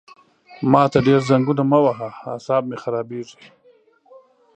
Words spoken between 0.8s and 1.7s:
ته ډېر زنګونه